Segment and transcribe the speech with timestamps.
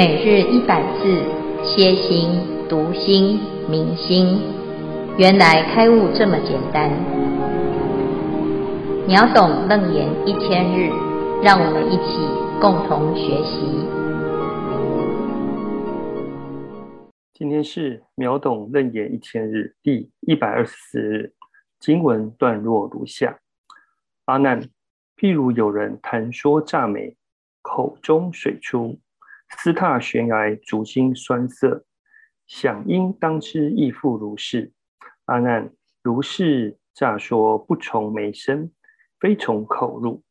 [0.00, 1.22] 每日一百字，
[1.62, 2.30] 歇心、
[2.70, 4.40] 读心、明心，
[5.18, 6.88] 原来开悟这么简单。
[9.06, 10.88] 秒懂楞严一千日，
[11.42, 12.16] 让我们一起
[12.62, 13.60] 共同学习。
[17.34, 21.34] 今天是秒懂楞严一千日第一百二十四日，
[21.78, 23.38] 经文段落如下：
[24.24, 24.62] 阿难，
[25.18, 27.14] 譬如有人谈说诈美，
[27.60, 28.98] 口中水出。
[29.58, 31.84] 斯踏悬崖，足心酸涩，
[32.46, 34.72] 想应当知亦复如是。
[35.26, 35.70] 阿难，
[36.02, 38.70] 如是诈说不从眉生，
[39.18, 40.22] 非从口入。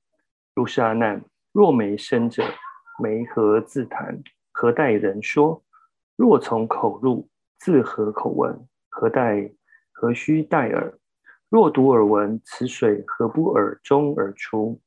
[0.56, 2.44] 如是阿难，若眉生者，
[3.02, 4.22] 眉何自谈？
[4.52, 5.64] 何待人说？
[6.16, 8.68] 若从口入，自何口闻？
[8.90, 9.52] 何待？
[9.92, 10.98] 何须待耳？
[11.50, 14.82] 若独耳闻，此水何不耳中而出？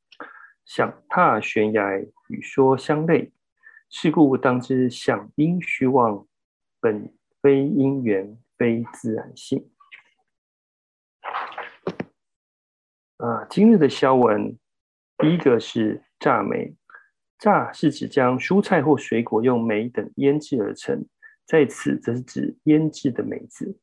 [0.64, 3.32] 想踏悬崖，与说相类。
[3.94, 6.26] 是故当知响应虚妄，
[6.80, 7.12] 本
[7.42, 9.70] 非因缘，非自然性。
[13.18, 14.58] 啊，今日的消文，
[15.18, 16.74] 第一个是炸梅，
[17.38, 21.04] 炸是指将蔬菜或水果用梅等腌制而成，
[21.44, 23.78] 在此则是指腌制的梅子。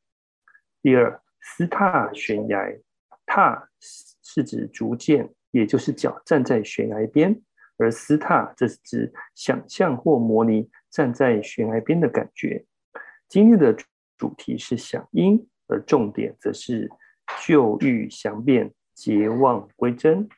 [0.82, 2.76] 第二，斯踏悬崖，
[3.24, 7.40] 踏是指逐渐，也就是脚站在悬崖边。
[7.80, 12.66] 而斯踏，这是指想象或模拟站在悬崖边的感觉。
[13.26, 13.74] 今日的
[14.18, 16.90] 主题是响应，而重点则是
[17.44, 20.28] 旧欲详变，结妄归真。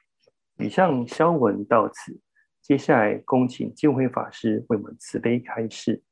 [0.58, 2.20] 以上消文到此，
[2.60, 6.02] 接下来恭请见辉法师为我们慈悲开示。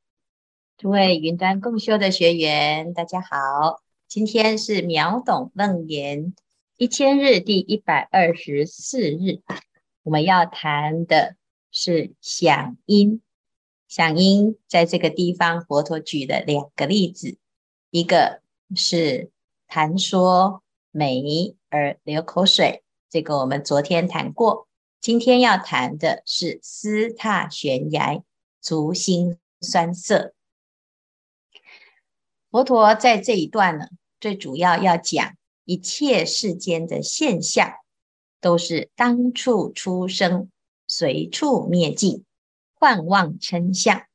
[0.77, 6.33] 诸位云端共修的学员，大家好，今天是秒懂楞严
[6.75, 9.41] 一千日第一百二十四日。
[10.03, 11.35] 我们要谈的
[11.71, 13.21] 是响应，
[13.87, 17.37] 响应在这个地方，佛陀举了两个例子，
[17.91, 18.41] 一个
[18.75, 19.29] 是
[19.67, 24.67] 谈说美而流口水，这个我们昨天谈过。
[24.99, 28.23] 今天要谈的是斯踏悬崖，
[28.59, 30.33] 足心酸涩。
[32.49, 33.87] 佛陀在这一段呢，
[34.19, 37.80] 最主要要讲一切世间的现象。
[38.41, 40.49] 都是当处出生，
[40.87, 42.25] 随处灭尽，
[42.73, 44.07] 幻妄称相，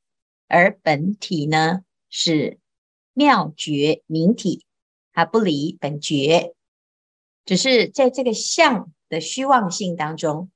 [0.47, 2.59] 而本体呢是
[3.13, 4.65] 妙觉明体，
[5.13, 6.53] 它不离本觉，
[7.45, 10.51] 只是在这个相的虚妄性当中，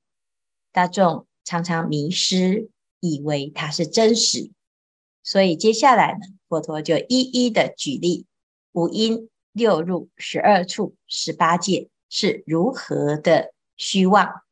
[0.70, 2.68] 大众常常迷失，
[3.00, 4.50] 以为它是真实。
[5.22, 8.26] 所以接下来呢，佛陀就一一的举例，
[8.72, 13.54] 五阴六入十二处十八界是如何的。
[13.82, 14.44] 虚妄，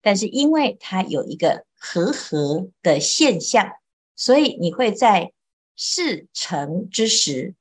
[0.00, 3.70] 但是因为它有一个和合的现象，
[4.16, 5.34] 所以你会在
[5.76, 7.54] 事成之时，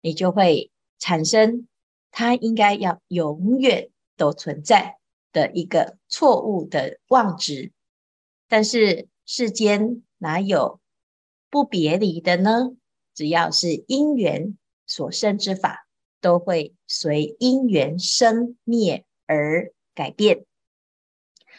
[0.00, 1.68] 你就会产生
[2.10, 4.96] 它应该要永远都存在
[5.32, 7.72] 的一个错误的妄执。
[8.48, 10.80] 但是世间哪有
[11.50, 12.70] 不别离的呢？
[13.14, 15.86] 只要是因缘所生之法，
[16.22, 20.46] 都会随因缘生灭而改变。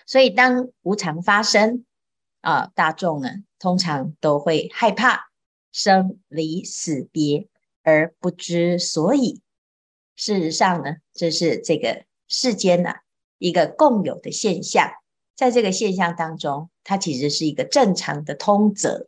[0.06, 1.86] 所以，当无常发生
[2.42, 3.30] 啊，大众呢
[3.60, 5.32] 通常都会害怕
[5.72, 7.48] 生离死别
[7.84, 9.42] 而不知所以。
[10.16, 13.02] 事实上呢，这是这个世间啊
[13.38, 14.92] 一个共有的现象。
[15.36, 19.08] 在这个现象当中，它其实是一个正常的通则，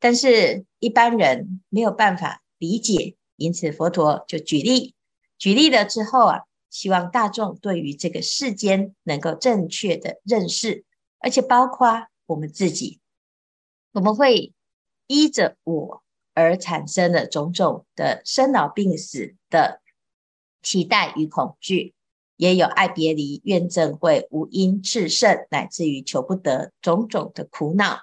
[0.00, 4.94] 但是一般人没有办法理解，因此佛陀就举例，
[5.36, 6.47] 举例了之后啊。
[6.70, 10.84] 希望大众对于这个世间能够正确的认识，
[11.18, 13.00] 而且包括我们自己，
[13.92, 14.52] 我们会
[15.06, 16.02] 依着我
[16.34, 19.80] 而产生的种种的生老病死的
[20.62, 21.94] 期待与恐惧，
[22.36, 28.02] 也有爱别离、怨憎会、五阴炽盛，乃至于求不得种种的苦恼。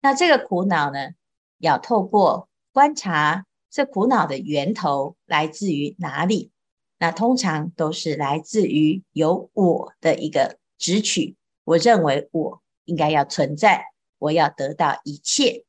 [0.00, 1.10] 那这个苦恼呢，
[1.58, 6.52] 要透过观察这苦恼的源头来自于哪里。
[6.98, 13.86] 那通常都是来自于有我的一个执取，我认为我应该要存在，
[14.18, 15.64] 我要得到一切。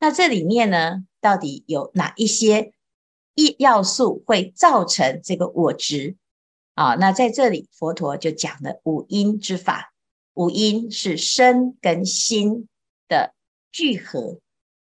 [0.00, 2.72] 那这里面呢，到底有哪一些
[3.34, 6.16] 一要素会造成这个我执
[6.74, 6.94] 啊？
[6.94, 9.92] 那在这里，佛陀就讲了五阴之法，
[10.34, 12.68] 五阴是身跟心
[13.06, 13.34] 的
[13.70, 14.38] 聚合，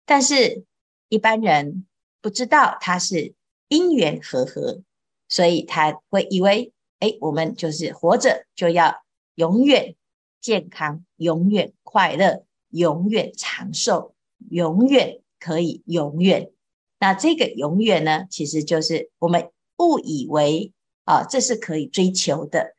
[0.04, 0.64] 但是
[1.08, 1.86] 一般人
[2.20, 3.34] 不知道它是
[3.68, 4.82] 因缘和合。
[5.30, 9.02] 所以他会以为，哎，我们就是活着就要
[9.36, 9.94] 永远
[10.42, 14.14] 健康、永远快乐、永远长寿、
[14.50, 16.50] 永远可以永远。
[16.98, 20.72] 那这个永远呢，其实就是我们误以为
[21.04, 22.74] 啊，这是可以追求的，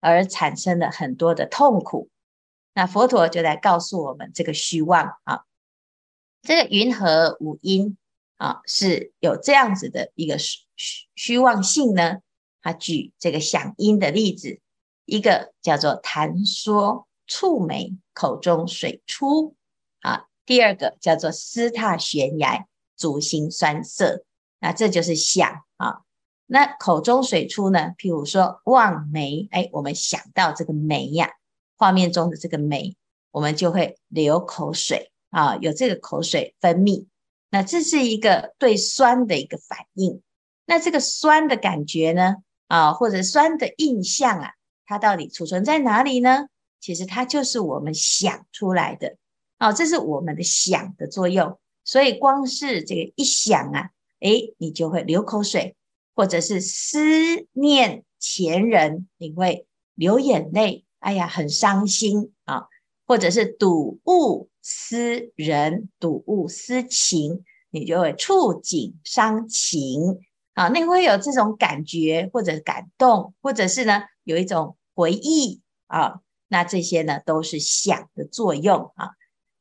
[0.00, 2.08] 而产生了很多的痛苦。
[2.72, 5.42] 那佛陀就来告诉我们这个虚妄啊，
[6.42, 7.98] 这个云何无因
[8.36, 10.38] 啊，是有这样子的一个
[10.80, 12.20] 虚虚妄性呢？
[12.62, 14.60] 他举这个响音的例子，
[15.04, 19.54] 一个叫做谈说触眉，口中水出
[20.00, 22.66] 啊；第二个叫做思踏悬崖，
[22.96, 24.24] 足心酸涩。
[24.58, 26.00] 那这就是想啊。
[26.46, 27.94] 那口中水出呢？
[27.98, 31.30] 譬如说望梅，哎，我们想到这个梅呀，
[31.76, 32.96] 画面中的这个梅，
[33.30, 37.06] 我们就会流口水啊，有这个口水分泌。
[37.50, 40.22] 那这是一个对酸的一个反应。
[40.70, 42.36] 那这个酸的感觉呢？
[42.68, 44.52] 啊，或者酸的印象啊，
[44.86, 46.46] 它到底储存在哪里呢？
[46.78, 49.16] 其实它就是我们想出来的，
[49.58, 51.58] 啊，这是我们的想的作用。
[51.82, 53.90] 所以光是这个一想啊，
[54.20, 55.74] 诶，你就会流口水，
[56.14, 57.00] 或者是思
[57.50, 62.68] 念前人，你会流眼泪，哎呀，很伤心啊，
[63.08, 70.20] 或者是睹物思人，睹物思情，你就会触景伤情。
[70.54, 79.10] 啊，那会有这种感觉，或者感动，或者是呢，有一种回忆啊，那这些呢都是想的作用啊。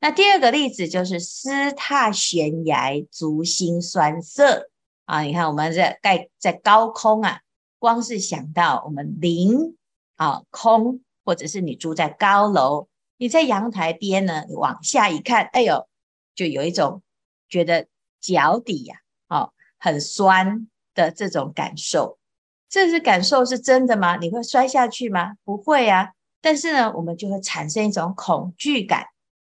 [0.01, 4.69] 那第二个例子就是思踏悬崖，足心酸涩
[5.05, 5.21] 啊。
[5.21, 7.41] 你看我们在盖在高空啊，
[7.77, 9.75] 光是想到我们凌
[10.15, 12.87] 啊空，或者是你住在高楼，
[13.17, 15.87] 你在阳台边呢，你往下一看，哎呦，
[16.33, 17.03] 就有一种
[17.47, 17.87] 觉得
[18.19, 18.95] 脚底呀，
[19.27, 20.67] 哦，很酸。
[20.99, 22.19] 的这种感受，
[22.67, 24.17] 这是感受是真的吗？
[24.17, 25.35] 你会摔下去吗？
[25.45, 26.11] 不会啊。
[26.41, 29.05] 但是呢，我们就会产生一种恐惧感。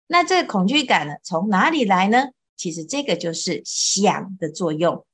[0.06, 2.28] 那这个恐惧感呢，从哪里来呢？
[2.56, 5.06] 其实这个就是想的作用。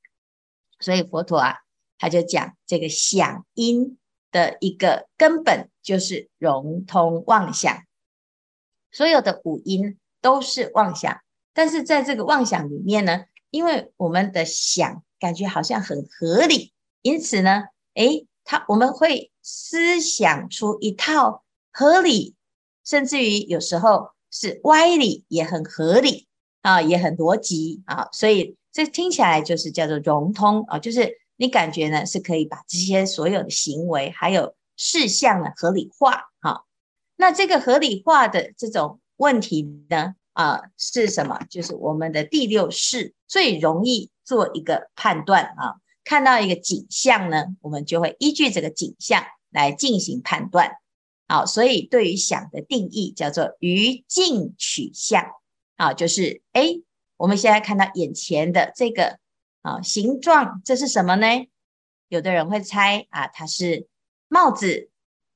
[0.79, 1.55] 所以佛陀啊，
[1.97, 3.97] 他就讲这个想因
[4.31, 7.83] 的一个根本就是融通妄想。
[8.91, 11.21] 所有的五音都是妄想，
[11.53, 15.01] 但是在这个妄想里面呢，因为我们的想。
[15.17, 17.63] 感觉好像很合理，因此呢，
[17.93, 22.35] 诶，他我们会思想出一套合理，
[22.83, 26.27] 甚至于有时候是歪理，也很合理
[26.61, 36.59] 啊，也很逻辑啊，所以这听起来就是叫做融通啊，就是你感觉呢是可以把这些所有的行为还有事项呢合理化啊。
[37.15, 41.39] 那这个合理化的这种问题呢啊是什么？
[41.49, 44.11] 就是我们的第六识最容易。
[44.25, 50.71] 做一个判断啊，看到一个景象呢，我们就会依据这个景象来进行判断。
[51.27, 55.23] 好，所以对于想的定义叫做于境取相
[55.75, 56.81] 啊，就是诶，
[57.17, 59.19] 我们现在看到眼前的这个
[59.61, 61.27] 啊形状，这是什么呢？
[62.07, 63.87] 有的人会猜啊，它是
[64.27, 64.89] 帽子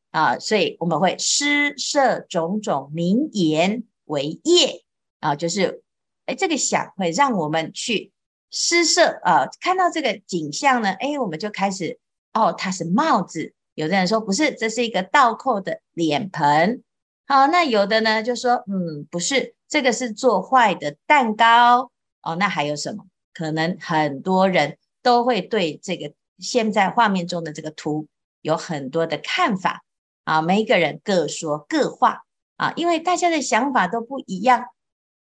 [0.09, 4.83] 啊，所以我们会施设种种名言为业
[5.19, 5.83] 啊，就是
[6.25, 8.11] 诶，这个想会让我们去。
[8.51, 11.99] 施设啊，看到这个景象呢，哎，我们就开始
[12.33, 13.53] 哦，它是帽子。
[13.75, 16.81] 有的人说不是，这是一个倒扣的脸盆。
[17.27, 21.91] 好，那有的呢就说，嗯，不是，这个是做坏的蛋糕。
[22.23, 23.05] 哦，那还有什么？
[23.35, 28.07] 可能很多人都会对这个现在画面中的这个图
[28.41, 29.83] 有很多的看法
[30.23, 32.23] 啊，每一个人各说各话
[32.57, 34.65] 啊，因为大家的想法都不一样，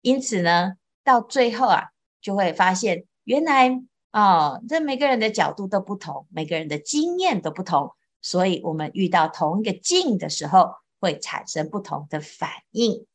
[0.02, 1.90] 因此呢，到最后啊，
[2.22, 3.06] 就会发现。
[3.24, 3.70] 原来、
[4.12, 13.06] 哦，这每个人的角度都不同，每个人的经验都不同，所以我们遇到同一个境的时候，会产生不同的反应。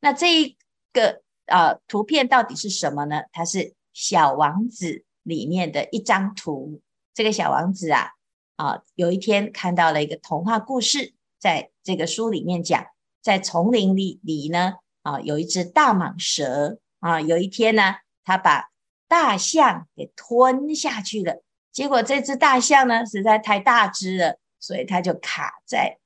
[0.00, 0.56] 那这一
[0.92, 3.22] 个啊、呃、图片到底是什么呢？
[3.32, 3.58] 它是
[3.94, 4.86] 《小王子》
[5.22, 6.82] 里面的一张图。
[7.14, 8.10] 这个小王子啊
[8.56, 12.84] 啊，有一天看到了一个童话故事，在这个书里面讲，
[13.22, 14.74] 在丛林里里呢
[15.08, 18.68] 啊，有一只大蟒蛇啊，有一天呢，他把
[19.08, 25.98] 大象给吞下去了，结果这只大象呢实在太大只了，所以它就卡在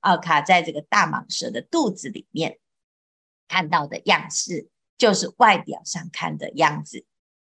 [0.00, 2.58] 啊卡在这个大蟒蛇的肚子里面。
[3.46, 4.68] 看到的样式
[4.98, 7.04] 就是外表上看的样子。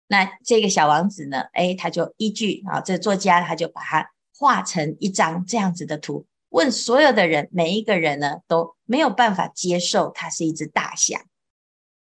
[0.07, 11.21] 那这个小王子呢，诶，他就依据啊，这作家他就把它画成一张这样子的图，问所有的人，每一个人呢都没有办法接受它是一只大象。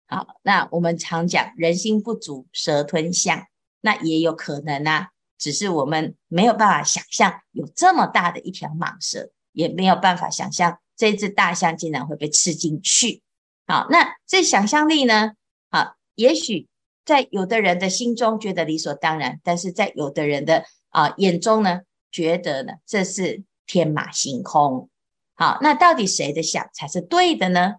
[0.07, 3.47] 好，那我们常讲人心不足蛇吞象，
[3.81, 13.23] 那也有可能啊，只是我们没有办法想象有这么大的一条蟒蛇，也没有办法想象这只大象竟然会被吃进去。
[13.67, 15.33] 好，那这想象力呢？
[15.71, 16.69] 好，也许
[17.05, 24.91] 在有的人的心中觉得理所当然，但是在有的人的啊、眼中呢，觉得呢这是天马行空。
[25.37, 27.75] 好，那到底谁的想才是对的呢？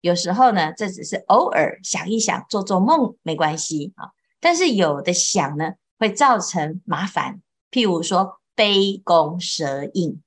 [0.00, 4.10] 有时候呢，这只是偶尔想一想，做做梦没关系啊。
[4.40, 7.40] 但是有的想呢，会造成麻烦。
[7.70, 10.22] 譬如说杯弓蛇影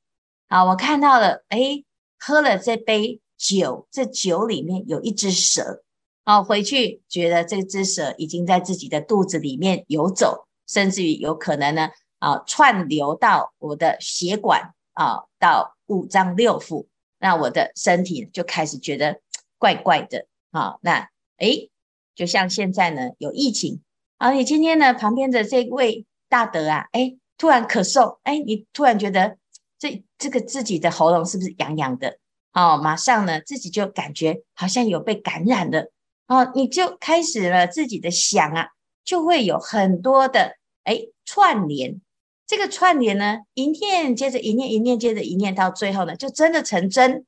[0.48, 1.86] 啊，我看到了，诶，
[2.20, 5.84] 喝了这杯酒，这酒里面有一只蛇。
[6.24, 16.88] 啊，回去觉得这只蛇已经在自己的肚子里面游走，甚至于有可能呢，啊，串流到我的血管啊，到五脏六腑，
[17.20, 19.22] 那我的身体就开始觉得
[19.60, 20.78] 怪怪的啊。
[20.82, 21.70] 那诶，
[22.16, 23.82] 就像现在呢，有疫情
[24.18, 29.38] 啊，你今天呢旁边的这位大德啊，诶，突然咳嗽，诶，你突然觉得
[29.78, 32.18] 这这个自己的喉咙是不是痒痒的？
[32.54, 35.92] 哦，马上呢自己就感觉好像有被感染了。
[36.26, 38.70] 哦，你就开始了自己的想啊，
[39.06, 42.02] 就会有很多的诶串联。
[42.48, 47.26] 这个串联呢，一念接着一念，一念接着一念，到最后呢，就真的成真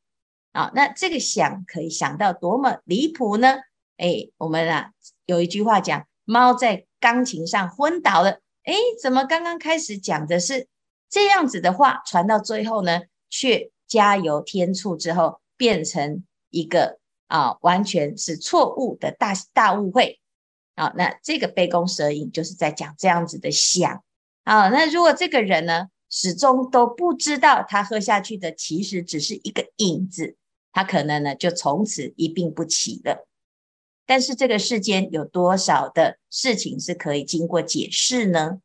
[0.52, 3.58] 啊、那这个想可以想到多么离谱呢？
[3.98, 4.92] 诶，我们啊
[5.26, 8.40] 有一句话讲，猫在钢琴上昏倒了。
[8.64, 10.68] 诶，怎么刚刚开始讲的是
[11.10, 16.98] 这样子的话，传到最后呢，却加油添醋之后，变成一个。
[17.30, 20.20] 啊，完全是错误的大大误会
[20.74, 20.92] 啊！
[20.98, 24.04] 那这个杯弓蛇影就是在讲这样子的想
[24.50, 24.70] 啊。
[24.70, 30.36] 那如果这个人呢，始终都不知道他喝下去的其实只是一个影子，
[30.72, 33.28] 他可能呢就从此一病不起了。
[34.06, 38.60] 但是这个世间有多少的事情是可以经过解释呢？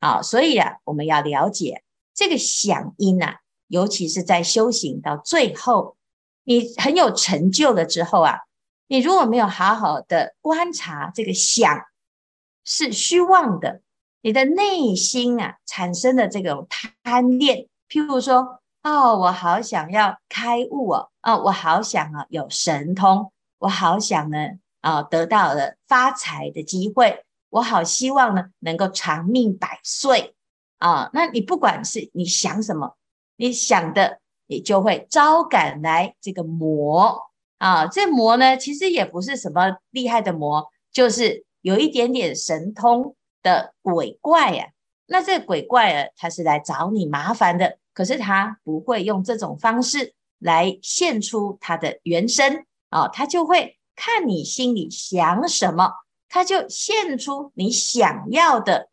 [0.00, 1.82] 啊，所以啊，我们要了解
[2.14, 5.96] 这个想因啊，尤其是在修行到最后。
[6.44, 8.40] 你很有成就了之后啊，
[8.88, 11.86] 你如果没有好好的观察这个想
[12.64, 13.82] 是虚妄的，
[14.22, 16.66] 你的内心啊产生的这种
[17.02, 24.38] 贪恋，譬如说，哦，我好想要开悟哦，哦，我好想啊有神通，我好想呢
[24.80, 30.34] 啊、得到了发财的机会，我好希望呢能够长命百岁
[30.78, 32.96] 啊、那你不管是你想什么，
[33.36, 34.20] 你想的。
[34.52, 44.72] 你就会招感来这个魔啊，这魔呢，其实也不是什么厉害的魔，就是有一点点神通的鬼怪呀、啊。
[45.06, 55.92] 那这鬼怪啊，他是来找你麻烦的，可是他不会用这种方式来现出他的原身啊，他就会看你心里想什么，
[56.28, 58.88] 他就现出你想要的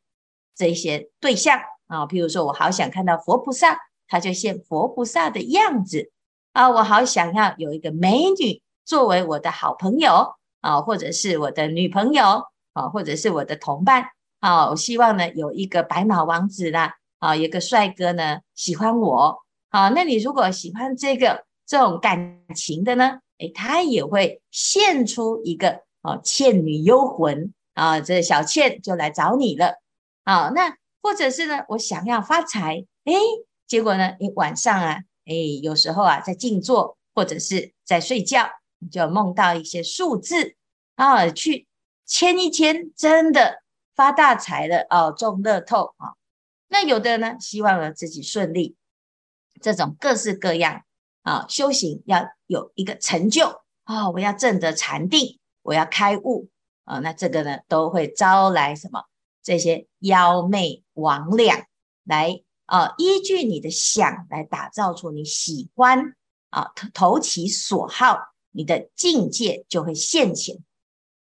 [0.56, 2.06] 这些对象啊。
[2.06, 3.80] 譬如说我好想看到佛菩萨。
[4.10, 6.14] 他就现佛菩萨的样子
[6.54, 6.70] 啊！
[6.70, 14.70] 我好想要有一个美女作为我的好朋友啊，或者是我的女朋友啊，或者是我的同伴啊。
[14.70, 19.40] 我希望呢有一个白马王子啦啊，有个帅哥呢喜欢我
[19.70, 19.90] 啊。
[19.90, 29.80] 那你如果喜欢这个这种感情的呢，诶，他也会现出一个哦倩女幽魂啊，这小倩就来找你了
[30.24, 30.50] 啊。
[30.50, 33.14] 那或者是呢，我想要发财，诶。
[33.68, 38.48] 结果呢，你晚上啊，哎，有时候啊，在静坐或者是在睡觉，
[38.80, 40.56] 你就梦到一些数字
[40.96, 41.68] 啊，去
[42.06, 43.62] 签一签，真的
[43.98, 46.14] 发大财了哦，中乐透啊。
[46.70, 48.78] 那有的呢，希望呢自己顺利，
[49.60, 50.84] 这种各式各样
[51.24, 56.48] 啊，修行要有一个成就啊，我要证得禅定，我要开悟
[56.86, 59.04] 啊，那这个呢，都会招来什么？
[59.44, 61.66] 这些妖魅魍魉
[62.06, 62.44] 来。
[62.68, 66.18] 啊，依据你的想来打造出你喜欢
[66.50, 68.20] 啊，投其所好，
[68.52, 70.58] 你的境界就会现前。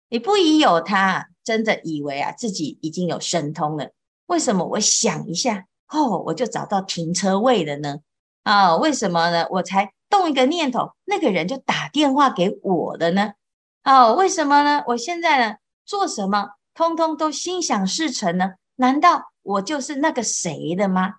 [0.09, 3.93] 你不宜有他，真的以为啊自己已经有神通了。
[4.27, 8.01] 为什么我想一下哦，我就找到停车位了呢？
[8.43, 9.47] 啊，为什么呢？
[9.51, 13.35] 我才动一个念头，那个人就打电话给我了呢？
[13.83, 14.83] 啊，为什么呢？
[14.89, 18.55] 我现在呢做什么，通通都心想事成呢？
[18.75, 21.15] 难道我就是那个谁的吗？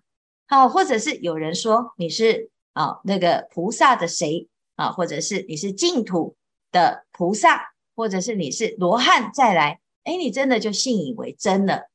[0.50, 6.36] 好，或者是有人说你是啊那个菩萨的谁啊，或者是你是净土
[6.74, 11.90] 的菩萨，或者是你是罗汉再来，哎，你真的就信以为真了。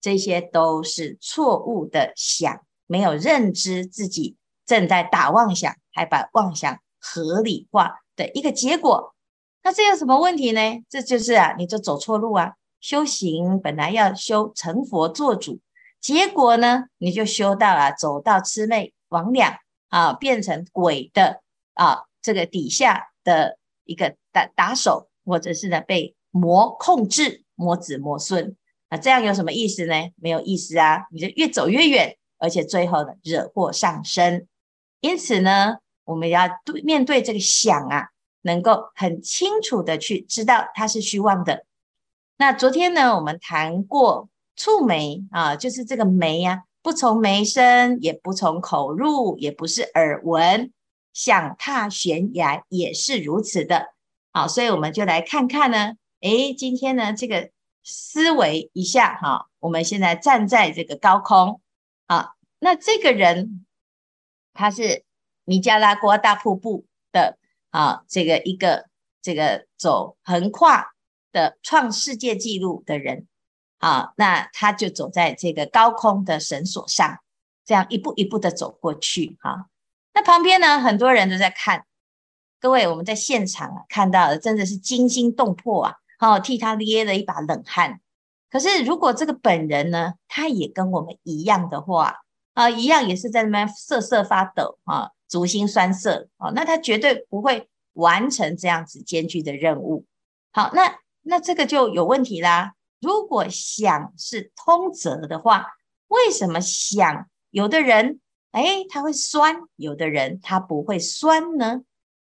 [0.00, 9.12] 这些都是错误的想，没有认知自己正在打妄想，还把妄想合理化的一个结果。
[9.64, 10.60] 那这有什么问题呢？
[10.88, 12.52] 这就是啊，你就走错路啊。
[12.80, 15.58] 修行本来要修成佛做主。
[16.00, 19.56] 结果呢，你就修到了，走到魑魅魍魉
[19.88, 21.42] 啊，变成鬼的
[21.74, 28.56] 啊，这个底下的一个打打手，或者是呢被魔控制磨子磨孙。
[28.88, 29.94] 那这样有什么意思呢？
[30.16, 31.06] 没有意思啊！
[31.10, 34.46] 你就越走越远，而且最后呢，惹祸上身。
[35.00, 38.08] 因此呢，我们要对面对这个想啊，
[38.42, 41.66] 能够很清楚的去知道它是虚妄的。
[42.38, 50.72] 那昨天呢，我们谈过触媒啊，就是这个媒呀、啊，不从眉生，也不从口入，也不是耳闻，
[51.12, 53.88] 想踏悬崖也是如此的。
[54.32, 57.50] 好，所以我们就来看看呢，诶，今天呢，这个
[57.84, 61.60] 思维一下哈，我们现在站在这个高空
[62.06, 63.64] 啊，那这个人
[64.52, 65.04] 他是
[65.44, 67.38] 尼加拉瓜大瀑布的
[67.70, 68.88] 啊，这个一个
[69.22, 70.92] 这个走横跨
[71.30, 73.28] 的创世界纪录的人
[73.78, 77.20] 啊，那他就走在这个高空的绳索上，
[77.64, 79.68] 这样一步一步的走过去哈。
[80.14, 81.84] 那旁边呢，很多人都在看。
[82.60, 85.94] 各位，我们在现场啊看到的真的是惊心动魄啊！
[86.18, 88.00] 好，替他捏了一把冷汗。
[88.50, 92.16] 可是，如果这个本人呢，他也跟我们一样的话
[92.54, 100.04] 啊，一样也是在那边瑟瑟发抖啊，足心酸涩啊，那他绝对不会完成这样子艰巨的任务。
[100.50, 102.72] 好，那那这个就有问题啦。
[103.00, 105.66] 如果想是通则的话，
[106.08, 108.18] 为什么想有的人
[108.50, 111.82] 哎他会酸，有的人他不会酸呢？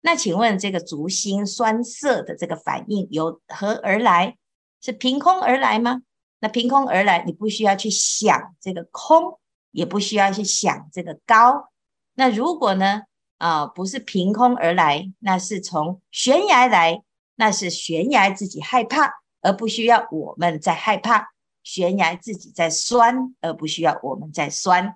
[0.02, 4.37] 那请问这个足心酸涩的这个反应由何而来？
[4.80, 6.02] 是凭空而来吗？
[6.40, 9.38] 那凭空而来，你不需要去想这个空，
[9.71, 11.71] 也不需要去想这个高。
[12.14, 13.02] 那如果呢？
[13.38, 17.02] 啊，不是凭空而来，那是从悬崖来，
[17.35, 21.32] 那是悬崖自己害怕，而不需要我们在害怕。
[21.64, 24.94] 悬崖自己在酸，而不需要我们在酸。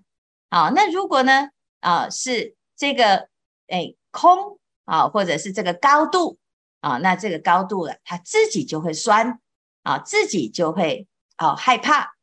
[0.48, 1.50] 好，那如果呢？
[1.80, 3.28] 啊，是这个
[3.68, 4.58] 哎空。
[4.86, 6.38] 啊，或者是这个高度
[6.80, 9.38] 啊，那这个高度了，他自己就会酸
[9.82, 12.14] 啊，自己就会啊害怕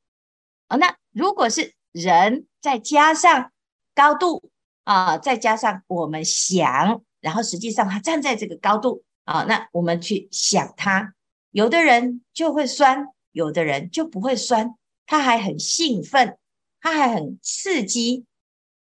[0.67, 0.77] 啊。
[0.77, 3.51] 那如果是人再加上
[3.93, 4.49] 高度
[4.85, 11.13] 啊，再加上我们想，然后实际上他站在这个高度啊，那我们去想他，
[11.51, 16.37] 有的人就会酸，有的人就不会酸，他还很兴奋，
[16.81, 18.25] 他还很刺激。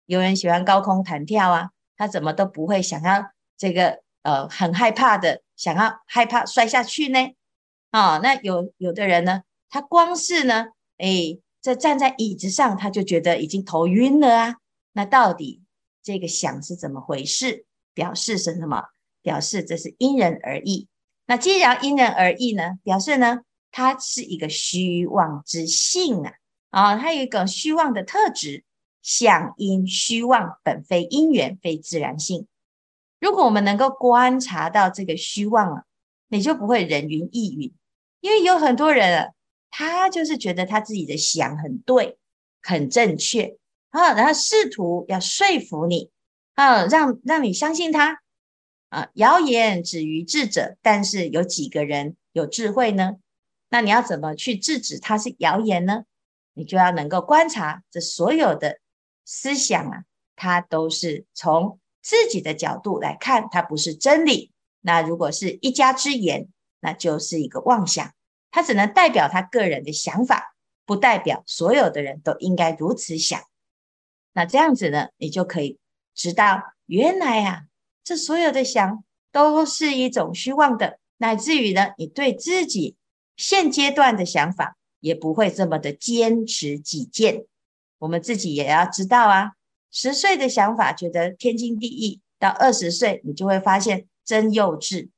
[0.06, 3.30] 有人喜欢高空弹跳啊，他怎么都不会想要。
[3.60, 7.18] 这个呃很害怕的，想要害怕摔下去呢？
[7.90, 14.56] 啊，那有有的人呢，他光是呢，哎，这站在椅子上，他就觉得已经头晕了啊。
[14.92, 15.60] 那到底
[16.02, 17.66] 这个想是怎么回事？
[17.92, 18.82] 表示是什么？
[19.20, 20.88] 表示这是因人而异。
[21.26, 26.32] 那既然因人而异呢，表示呢，它是一个虚妄之性啊，
[26.70, 28.64] 啊，它有一个虚妄的特质。
[29.02, 32.46] 想因虚妄，本非因缘，非自然性。
[33.20, 35.84] 如果我们能够观察到这个虚妄啊，
[36.28, 37.70] 你就不会人云亦云，
[38.20, 39.32] 因为有很多人啊，
[39.70, 42.18] 他就是觉得他自己的想很对，
[42.62, 43.58] 很正确
[43.90, 46.10] 啊，然后试图要说服你
[46.54, 48.22] 啊，让让你相信他
[48.88, 49.10] 啊。
[49.14, 53.16] 谣言止于智者，但是有几个人有智慧呢？
[53.68, 56.04] 那你要怎么去制止他是谣言呢？
[56.54, 58.78] 你就要能够观察这所有的
[59.26, 60.04] 思想啊，
[60.36, 61.78] 它都是从。
[62.02, 64.52] 自己的角度来看，它不是真理。
[64.80, 66.48] 那如果是一家之言，
[66.80, 68.12] 那就是一个妄想。
[68.50, 73.40] 它只能代表他个人的想法，不代表所有的人都应该如此想。
[74.32, 75.78] 那这样子呢，你就可以
[76.14, 77.62] 知道，原来啊，
[78.02, 82.96] 这所有的想都是一种虚妄的，乃至于呢，你对自己
[83.36, 87.44] 现阶段的想法也不会这么的坚持己见。
[87.98, 89.52] 我们自己也要知道啊。
[89.90, 95.08] 十岁的想法觉得天经地义，到二十岁你就会发现真幼稚。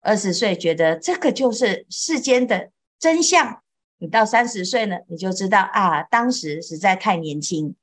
[0.00, 3.62] 二十岁觉得这个就是世间的真相，
[3.98, 7.74] 你到三十岁呢，你就知道啊，当时实在太年轻。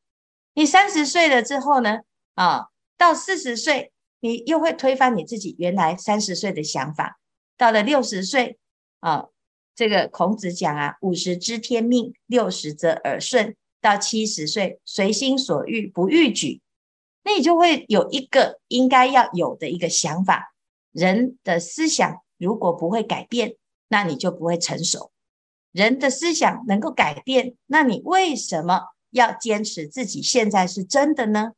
[0.54, 2.00] 你三十岁了之后呢，
[2.36, 7.20] 啊，到四十岁你又会推翻你自己原来三十岁的想法。
[7.58, 8.58] 到了六十岁
[9.00, 9.28] 啊，
[9.76, 13.56] 这个孔子讲啊，五十知天命，六十则耳顺。
[13.86, 16.60] 到七十岁，随心所欲，不逾矩，
[17.24, 20.56] 那你就会有一个应该要有的一个想法。
[20.92, 25.12] 人的思想如果不会改变，那你就不会成熟。
[25.72, 31.52] 人的思想能够改变，那你为什么要坚持自己现在是真的呢？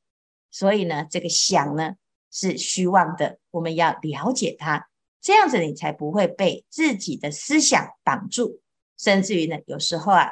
[0.52, 1.94] 所以呢，这个想呢
[2.30, 4.90] 是虚妄的，我们要了解它，
[5.22, 8.60] 这样子你才不会被自己的思想绑住，
[8.98, 10.30] 甚至于呢，有时候啊，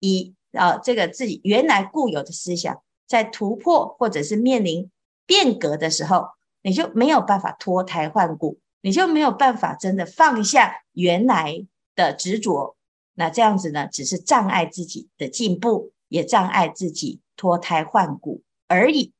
[0.00, 0.34] 一。
[0.58, 4.90] 啊，这个自己原来固有的思想，在突破或者是面临
[5.24, 6.28] 变革的时候，
[6.62, 12.76] 你就没有办法脱胎换骨，你就没有办法真的放下原来的执着，
[13.14, 19.12] 那这样子呢，只是障碍自己的进步，也障碍自己脱胎换骨而已。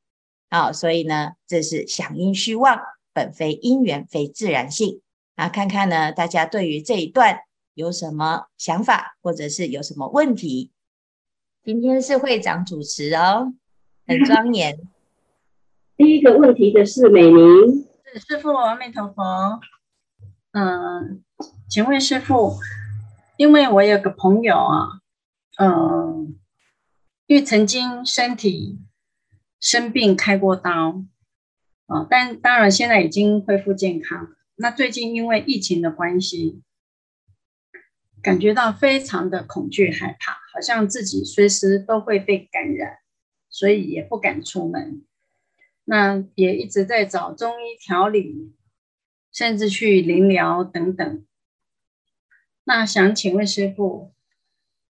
[0.48, 2.80] 啊，所以呢，这是响应虚妄，
[3.12, 5.00] 本非因缘，非自然性。
[5.36, 7.40] 啊，看看呢，大家对于这一段
[7.74, 10.72] 有什么想法，或者是有什么问题？
[11.68, 13.52] 今天是会长主持哦，
[14.06, 14.78] 很 庄严。
[15.98, 19.60] 第一个问题的是美玲，是师傅，阿弥陀佛。
[20.52, 21.22] 嗯，
[21.68, 22.56] 请问师傅，
[23.36, 25.02] 因为我有个朋友啊，
[25.58, 26.38] 嗯，
[27.26, 28.78] 因为曾经身体
[29.60, 31.02] 生病开过刀，
[31.84, 34.28] 啊，但当然现在已经恢复健康。
[34.56, 36.62] 那最近因为疫情的关系，
[38.22, 42.98] 感觉到非常的恐惧害怕，好像自己随时都会被感染，
[43.48, 45.04] 所以也不敢出门。
[45.84, 48.56] 那也一直在找中医调理，
[49.30, 51.24] 甚至去灵疗等等。
[52.64, 54.12] 那想请问师傅，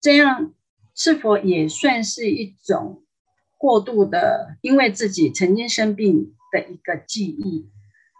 [0.03, 0.53] 这样
[0.95, 3.03] 是否也算是一种
[3.57, 7.71] 过度的，因为自己曾经生病的一个记忆，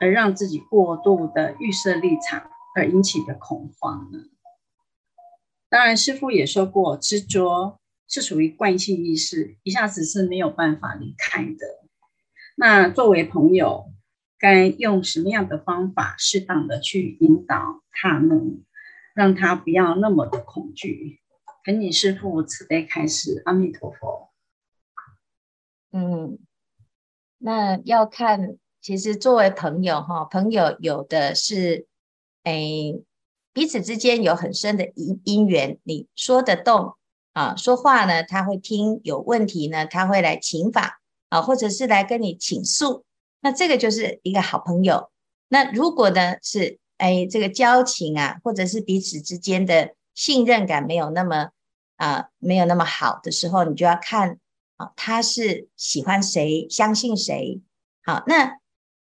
[0.01, 4.21] 而让自己过度的预设立场而引起的恐慌呢？
[5.75, 11.89] 当然，师父也说过，执着是属于惯性意识，一下子是没有办法离开的。
[12.55, 13.93] 那作为朋友，
[14.39, 18.37] 该用什么样的方法，适当的去引导他呢？
[19.17, 21.19] 让他不要那么的恐惧。
[21.65, 24.31] 恳请师父慈悲开示，阿弥陀佛。
[25.91, 26.39] 嗯，
[27.39, 31.89] 那要看，其实作为朋友哈，朋友有的是，
[32.45, 32.63] 哎，
[33.55, 36.95] 彼此之间有很深的因因缘，你说得动
[37.33, 41.01] 啊，说话呢，他会听；有问题呢，他会来请法。
[41.31, 43.05] 啊，或者是来跟你倾诉，
[43.41, 45.11] 那这个就是一个好朋友。
[45.49, 51.51] 那如果呢是哎，这个交情啊，或者是彼此之间的信任感没有那么
[51.97, 54.39] 啊，没有那么好的时候，你就要看
[54.77, 57.61] 啊，他是喜欢谁，相信谁。
[58.05, 58.59] 好，那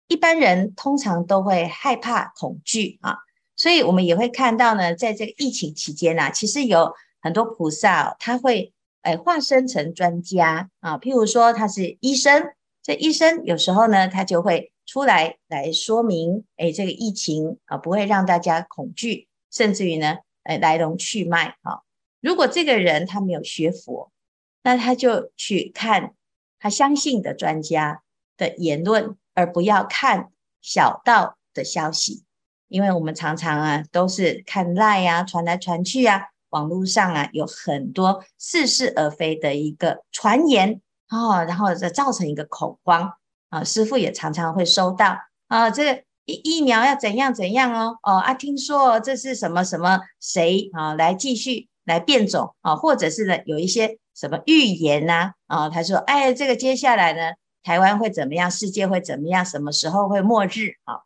[0.09, 3.19] 一般人通常都会害怕、恐惧啊，
[3.57, 8.73] 所以我们也会看到呢，在这个疫情期间啊，其实有很多菩萨他会。
[9.03, 12.45] 哎，化身成专家啊，譬如说他是医生，
[12.83, 21.83] 这医生有时候呢，他就会出来来说明，哎，这个疫情啊，不会让大家恐惧，甚至于呢，哎，来龙去脉啊。
[22.21, 24.11] 如果这个人他没有学佛，
[24.65, 26.15] 那他就去看
[26.59, 28.03] 他相信的专家
[28.37, 32.25] 的言论，而不要看小道的消息，
[32.69, 36.23] 因为我们常常啊，都是看赖呀，传来传去啊。
[36.51, 43.13] 网络上啊，有很多似是而非的一个传言哦，然后再造成一个恐慌
[43.51, 43.65] 啊。
[43.65, 61.01] 师傅也常常会收到啊，这个疫疫苗要怎样怎样哦哦啊，听说这是什么什么谁啊来继续来变种啊，或者是呢有一些什么预言呐啊，他说哎，这个接下来呢，台湾会怎么样，世界会怎么样，什么时候会末日啊？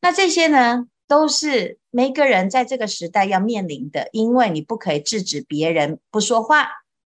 [0.00, 0.86] 那这些呢？
[1.06, 6.68] 都是每个人在这个时代要面临的，因为你不可以制止别人不说话，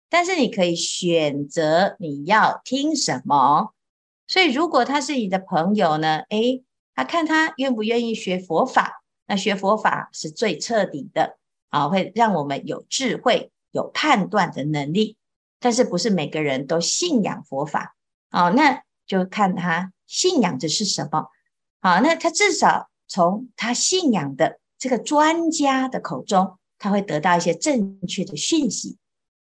[0.08, 3.74] 但是你可以选择你要听什么。
[4.26, 6.20] 所以，如果他是你的朋友呢？
[6.30, 11.36] 诶，他看他愿不愿意学佛法，那学佛法是最彻底的
[11.68, 15.18] 啊，会让我们有智慧、有判断的能力。
[15.58, 17.94] 但是，不是每个人都信仰佛法
[18.30, 18.48] 啊？
[18.48, 21.26] 那就看他信仰的是什么。
[21.80, 22.88] 好，那他至少。
[23.12, 28.98] 从他信仰的这个专家的口中，他会得到一些正确的讯息。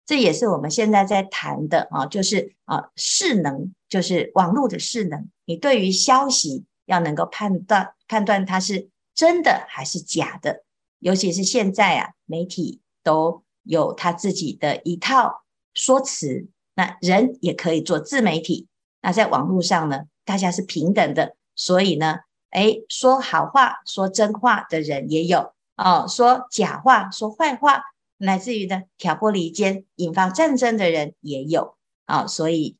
[0.07, 5.29] 这也是我们现在在谈的啊，就是啊，势能，就是网络的势能。
[5.45, 10.65] 你对于消息要能够判断，判断它是真的还是假的。
[11.01, 15.43] 尤其是现在啊，媒体都有他自己的一套
[15.75, 18.67] 说辞，那人也可以做自媒体。
[19.03, 22.21] 那在网络上呢，大家是平等的，所以呢。
[22.51, 27.83] 哎，说好话、说真话的人也有哦，说假话、说坏话，
[28.17, 32.77] 乃至于呢挑拨离间、引发战争的人也有啊、所以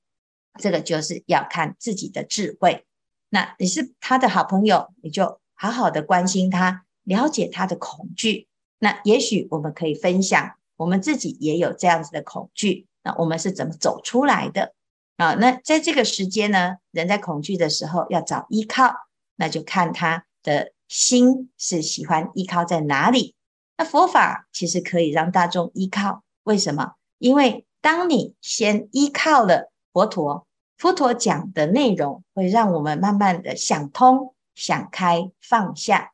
[0.59, 2.87] 这个就是要看自己的智慧。
[3.29, 8.49] 那你是他的好朋友，你就好好的关心他，了解他的恐惧。
[8.79, 14.73] 那也许我们可以分享，我们自己也有这样子的恐惧，那我们是怎么走出来的
[15.19, 18.95] 啊、那在这个时间呢，人在恐惧的时候要找依靠。
[19.39, 23.35] 那就看他的心是喜欢依靠在哪里。
[23.77, 26.95] 那佛法其实可以让大众依靠，为什么？
[27.19, 30.47] 因为当你先依靠了佛陀，
[30.77, 36.13] 佛陀讲的内容会让我们慢慢的想通、想开、放下。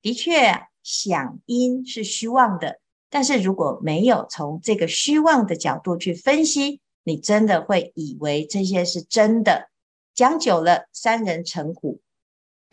[0.00, 9.70] 的确，想因是虚妄的，但是如果没有从这个虚妄的角度去分析，你真的会以为这些是真的。
[10.14, 12.00] 讲久了，三人成虎，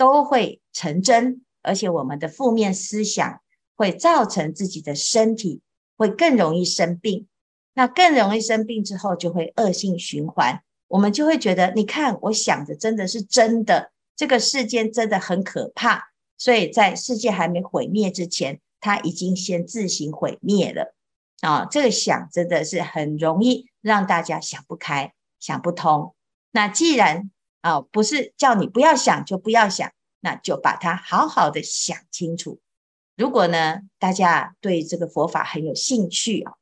[0.01, 3.39] 都会成真，而且我们的负面思想
[3.75, 5.61] 会造成自己的身体
[5.95, 7.27] 会更容易生病。
[7.75, 10.63] 那更容易生病之后，就会恶性循环。
[10.87, 16.09] 我们就会觉得，你看，我想的真的是真的，这个世间真的很可怕。
[16.35, 20.95] 所以在世界还没毁灭之前，他已经先自行毁灭了。
[21.41, 26.15] 啊，这个想真的是很容易让大家想不开、想不通。
[26.51, 27.29] 那既然
[27.61, 32.59] 啊，不是叫你不要想就不要想，那就把它好好的想清楚。
[33.15, 36.53] 如果呢，大家对这个佛法很有兴趣啊，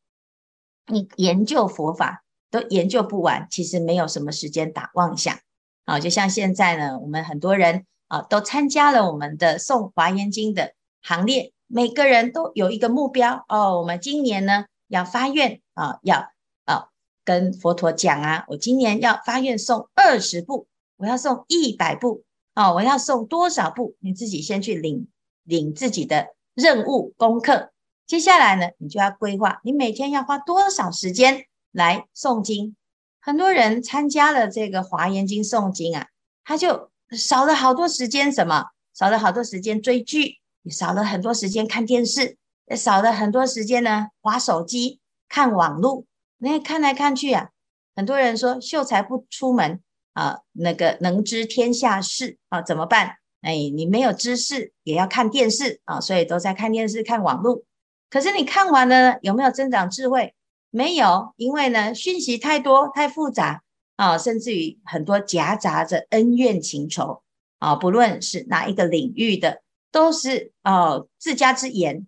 [0.86, 2.24] 你研究佛法。
[2.52, 5.38] 都研究不完，其实没有什么时间打妄想
[5.86, 6.00] 啊！
[6.00, 13.78] 就像现在呢，我们很多人啊都参加了我们的送华严经的行列，每个人都有一个目标哦。
[13.80, 16.32] 我们今年呢要发愿啊，要
[16.66, 16.88] 啊
[17.24, 20.66] 跟佛陀讲啊，我今年要发愿送二十部，
[21.00, 23.96] 我要送一百部哦，我要送多少部？
[24.00, 25.08] 你自己先去领
[25.44, 27.72] 领自己的任务功课。
[28.06, 31.46] 接下来呢，你就要规划，你每天要花多少时间？
[31.72, 32.76] 来诵经，
[33.22, 36.08] 很多人参加了这个华严经诵经啊，
[36.44, 38.66] 他就少了好多时间，什么？
[38.94, 46.04] 少了好多时间追剧，也少了很多时间看电视，也少了很多时间呢，划手机、看网络。
[46.40, 47.52] 那看来看去啊，
[47.96, 49.80] 很多人说秀才不出门
[50.20, 53.16] 啊，那个能知天下事啊，怎么办？
[53.42, 57.64] 哎，你没有知识也要看电视啊，所以都在看电视、看网络。
[58.10, 60.36] 可是你看完了呢，有没有增长智慧？
[60.72, 63.64] 没有，因为呢，讯息太多太复杂
[63.96, 67.24] 啊，甚至于很多夹杂着恩怨情仇
[67.60, 72.06] 啊，不论是哪一个领域的，都是哦自家之言。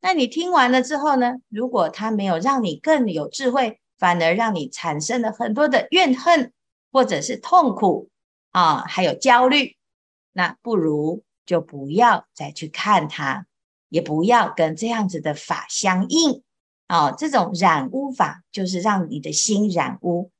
[0.00, 6.52] 那你听完了之后呢，如果他没有让你更有智慧，反而让你产生了很多的怨恨
[6.92, 8.10] 或者是痛苦
[8.50, 9.76] 啊，还有焦虑，
[10.32, 13.46] 那不如就不要再去看它，
[13.88, 16.42] 也不要跟这样子的法相应。
[16.88, 20.30] 啊，这种染污法就是让你的心染污。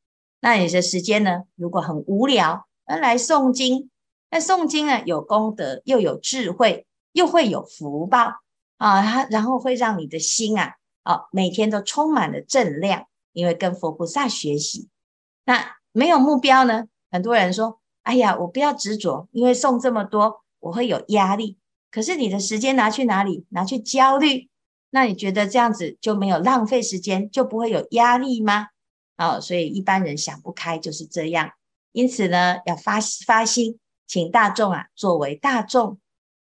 [0.40, 1.44] 那你的时间呢？
[1.54, 3.88] 如果很无聊，而来诵经，
[4.28, 8.34] 那诵经呢，有功德，又有智慧，又会有福报
[8.76, 9.00] 啊。
[9.00, 14.90] 它然后会让你的心啊，哦，每天都充满了正量，因为跟佛菩萨学习。
[15.46, 16.87] 那没有目标呢？
[17.11, 21.59] 很多人说：“哎呀，我不要执着，因为送这么多，我会有压力。”
[21.92, 23.44] 可是你的时间拿去哪里？
[23.50, 24.48] 拿去焦虑。
[24.90, 28.68] 那你觉得这样子就没有浪费时间，就不会有压力吗？
[29.16, 31.52] 哦，所以一般人想不开就是这样。
[31.92, 35.98] 因此呢，要发发心，请大众啊，作为大众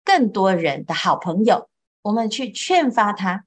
[0.03, 1.69] 更多人的好朋友，
[2.03, 3.45] 我们去劝发他，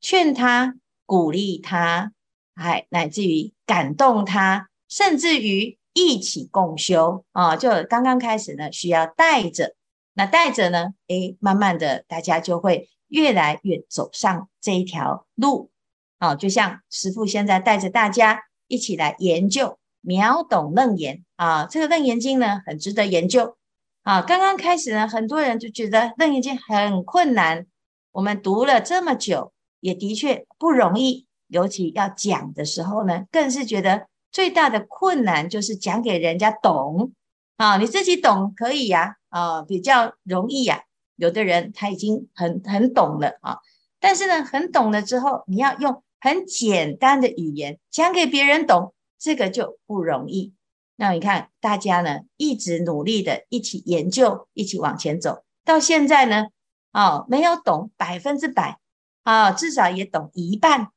[0.00, 2.12] 劝他，鼓励他，
[2.54, 9.74] 还乃至于感动他，甚至于一起共修啊，就刚刚开始呢，需要带着，
[10.14, 12.88] 那带着呢，诶，慢慢的大家就会。
[13.08, 15.70] 越来越走上这一条路，
[16.18, 23.56] 啊，就像师父现在带着大家一起来研究秒懂楞严啊，这个楞严经呢很值得研究
[24.02, 24.22] 啊。
[24.22, 27.64] 刚刚开始呢，很多人就觉得楞严经很困难，
[28.10, 37.12] 我们读了这么久，也的确不容易，尤其要讲的时候呢，更是觉得最大的困难就是讲给人家懂
[37.56, 40.82] 啊，你自己懂可以呀，啊，比较容易呀。
[41.16, 43.58] 有的人他已经很很懂了啊，
[43.98, 50.52] 但是呢，很懂了之后，你要用很简单的语言讲给别人懂，这个就不容易。
[50.96, 56.48] 那你看大家呢，一直努力的一起研究，一起往前走，到现在呢，
[56.92, 58.78] 啊，没有懂百分之百
[59.22, 60.88] 啊，至少也懂一半，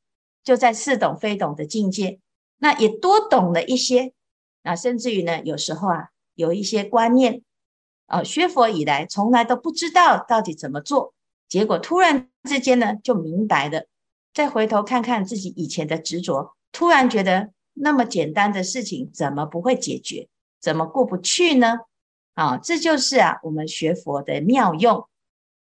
[0.44, 2.20] 就在似懂非懂的境界，
[2.60, 4.14] 那也多懂了一些。
[4.62, 7.42] 啊甚至于呢，有时候啊，有一些观念。
[8.06, 11.14] 啊，学佛以来从来都不知道到底怎么做，
[11.48, 13.86] 结果突然之间呢就明白了。
[14.34, 20.28] 再回头看看自己以前的执着，突然觉得那么简单的事情怎么不会解决，
[20.60, 21.82] 怎么过不去呢？
[22.34, 25.08] 啊，这就是啊我们学佛的妙用。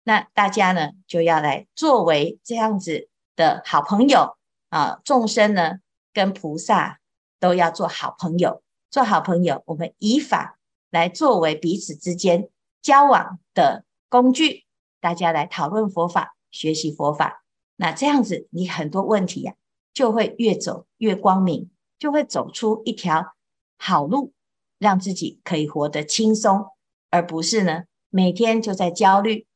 [0.03, 4.35] 那大家呢就要来作为这样子的好朋友
[4.69, 5.73] 啊，众生呢
[6.19, 6.99] 跟菩萨
[7.39, 10.57] 都要做好朋友，做好朋友，我们以法。
[10.89, 12.49] 来作为彼此之间
[12.81, 14.65] 交往的工具，
[14.99, 17.45] 大家来讨论佛法、学习佛法。
[17.77, 19.53] 那这样子，你很多问题呀、
[19.93, 23.35] 就会越走越光明，就会走出一条
[23.77, 24.33] 好路，
[24.77, 26.65] 让自己可以活得轻松，
[27.11, 29.47] 而不是呢每天就在焦虑。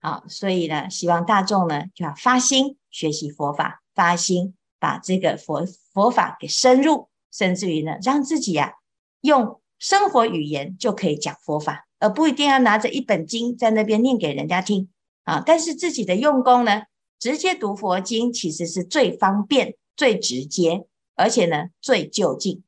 [0.00, 8.72] 啊，所以呢，希望大众呢就要发心学习佛法，发心把这个佛佛法给深入，甚至于呢，让自己呀、啊、
[9.20, 14.88] 用生活语言就可以讲佛法，而不一定要拿着一本经在那边念给人家听
[15.24, 15.42] 啊。
[15.44, 16.82] 但是自己的用功呢，
[17.18, 22.62] 直接读佛经其实是最方便、最直接，而且呢最就近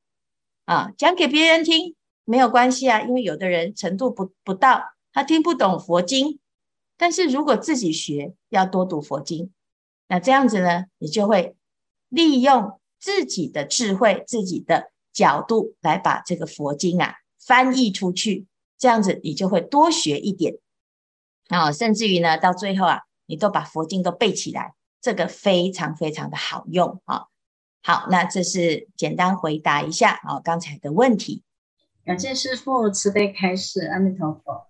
[0.65, 0.93] 啊。
[0.97, 1.95] 讲给别人听
[2.25, 6.39] 没有关系啊，因为有的人程度不不到，他听不懂佛经。
[7.01, 9.53] 但是如果自己学，要多读佛经，
[10.09, 11.55] 那这样子呢，你就会
[12.09, 18.47] 利用自己的智慧、自己的角度来把这个佛经啊翻译出去，
[18.79, 20.59] 这样子你就会多学一点
[21.49, 27.27] 啊，甚至于呢，到最后啊，你都把佛经都背起来，这个非常非常的好用啊。
[27.83, 31.43] 好，那这是简单回答一下啊刚才的问题。
[32.05, 34.67] 感谢师父慈悲开示，阿弥陀佛。